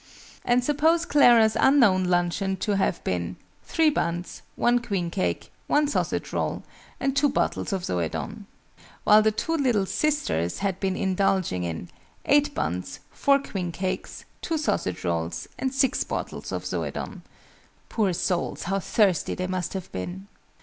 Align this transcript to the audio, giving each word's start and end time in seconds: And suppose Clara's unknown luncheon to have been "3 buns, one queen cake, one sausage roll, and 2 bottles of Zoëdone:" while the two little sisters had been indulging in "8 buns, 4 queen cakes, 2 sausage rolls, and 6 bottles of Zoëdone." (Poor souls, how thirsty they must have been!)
And 0.43 0.63
suppose 0.63 1.05
Clara's 1.05 1.55
unknown 1.59 2.05
luncheon 2.05 2.57
to 2.57 2.75
have 2.75 3.03
been 3.03 3.35
"3 3.65 3.91
buns, 3.91 4.41
one 4.55 4.79
queen 4.79 5.11
cake, 5.11 5.51
one 5.67 5.87
sausage 5.87 6.33
roll, 6.33 6.63
and 6.99 7.15
2 7.15 7.29
bottles 7.29 7.71
of 7.71 7.83
Zoëdone:" 7.83 8.45
while 9.03 9.21
the 9.21 9.31
two 9.31 9.55
little 9.55 9.85
sisters 9.85 10.57
had 10.57 10.79
been 10.79 10.95
indulging 10.95 11.63
in 11.63 11.89
"8 12.25 12.55
buns, 12.55 13.01
4 13.11 13.37
queen 13.43 13.71
cakes, 13.71 14.25
2 14.41 14.57
sausage 14.57 15.03
rolls, 15.05 15.47
and 15.59 15.71
6 15.71 16.03
bottles 16.05 16.51
of 16.51 16.63
Zoëdone." 16.63 17.21
(Poor 17.87 18.11
souls, 18.11 18.63
how 18.63 18.79
thirsty 18.79 19.35
they 19.35 19.45
must 19.45 19.73
have 19.73 19.91
been!) 19.91 20.25